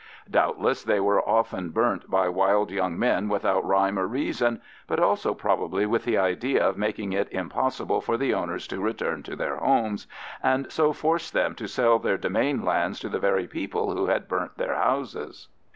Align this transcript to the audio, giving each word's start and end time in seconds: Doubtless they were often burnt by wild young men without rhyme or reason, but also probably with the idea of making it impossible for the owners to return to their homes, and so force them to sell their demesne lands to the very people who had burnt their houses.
Doubtless 0.31 0.83
they 0.83 0.99
were 0.99 1.21
often 1.29 1.69
burnt 1.69 2.09
by 2.09 2.27
wild 2.27 2.71
young 2.71 2.97
men 2.97 3.29
without 3.29 3.63
rhyme 3.63 3.99
or 3.99 4.07
reason, 4.07 4.59
but 4.87 4.99
also 4.99 5.35
probably 5.35 5.85
with 5.85 6.05
the 6.05 6.17
idea 6.17 6.67
of 6.67 6.75
making 6.75 7.13
it 7.13 7.31
impossible 7.31 8.01
for 8.01 8.17
the 8.17 8.33
owners 8.33 8.65
to 8.69 8.81
return 8.81 9.21
to 9.21 9.35
their 9.35 9.57
homes, 9.57 10.07
and 10.41 10.71
so 10.71 10.91
force 10.91 11.29
them 11.29 11.53
to 11.53 11.67
sell 11.67 11.99
their 11.99 12.17
demesne 12.17 12.65
lands 12.65 12.99
to 13.01 13.09
the 13.09 13.19
very 13.19 13.45
people 13.45 13.93
who 13.95 14.07
had 14.07 14.27
burnt 14.27 14.57
their 14.57 14.73
houses. 14.73 15.49